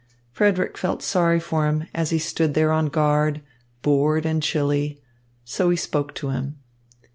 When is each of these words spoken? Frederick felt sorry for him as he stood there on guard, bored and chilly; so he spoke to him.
Frederick 0.31 0.79
felt 0.79 1.03
sorry 1.03 1.39
for 1.39 1.67
him 1.67 1.83
as 1.93 2.09
he 2.09 2.17
stood 2.17 2.55
there 2.55 2.71
on 2.71 2.87
guard, 2.87 3.39
bored 3.83 4.25
and 4.25 4.41
chilly; 4.41 4.99
so 5.45 5.69
he 5.69 5.77
spoke 5.77 6.15
to 6.15 6.29
him. 6.31 6.57